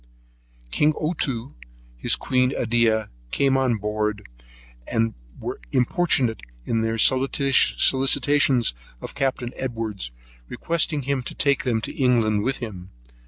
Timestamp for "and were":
4.87-5.59